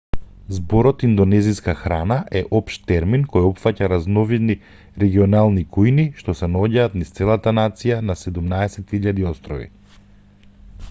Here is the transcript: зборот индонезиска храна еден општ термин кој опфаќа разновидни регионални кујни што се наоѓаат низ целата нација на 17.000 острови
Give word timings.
зборот 0.59 1.03
индонезиска 1.07 1.73
храна 1.81 2.15
еден 2.39 2.47
општ 2.59 2.79
термин 2.91 3.25
кој 3.35 3.43
опфаќа 3.49 3.89
разновидни 3.91 4.55
регионални 5.03 5.65
кујни 5.75 6.05
што 6.23 6.35
се 6.39 6.49
наоѓаат 6.55 6.95
низ 7.01 7.13
целата 7.19 7.53
нација 7.59 7.99
на 8.07 8.15
17.000 8.23 9.21
острови 9.33 9.69